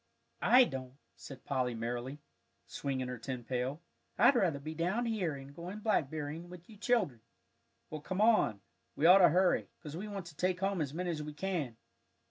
[0.41, 2.23] "I don't," said Polly, merrily,
[2.65, 3.83] swinging her tin pail.
[4.17, 7.21] "I'd rather be down here and going blackberrying with you children.
[7.91, 8.61] Well, come on,
[8.95, 11.77] we ought to hurry, 'cause we want to take home as many as we can."